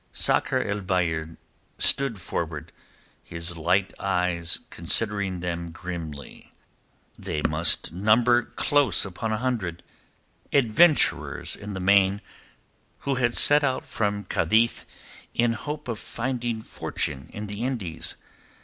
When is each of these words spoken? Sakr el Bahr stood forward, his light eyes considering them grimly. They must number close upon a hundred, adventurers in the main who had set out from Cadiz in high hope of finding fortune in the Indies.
Sakr 0.13 0.63
el 0.63 0.81
Bahr 0.81 1.37
stood 1.77 2.19
forward, 2.19 2.71
his 3.23 3.55
light 3.55 3.93
eyes 3.99 4.57
considering 4.71 5.41
them 5.41 5.69
grimly. 5.69 6.55
They 7.19 7.43
must 7.47 7.91
number 7.91 8.41
close 8.45 9.05
upon 9.05 9.31
a 9.31 9.37
hundred, 9.37 9.83
adventurers 10.51 11.55
in 11.55 11.75
the 11.75 11.79
main 11.79 12.19
who 13.01 13.13
had 13.13 13.37
set 13.37 13.63
out 13.63 13.85
from 13.85 14.23
Cadiz 14.23 14.87
in 15.35 15.53
high 15.53 15.63
hope 15.65 15.87
of 15.87 15.99
finding 15.99 16.63
fortune 16.63 17.29
in 17.31 17.45
the 17.45 17.63
Indies. 17.63 18.15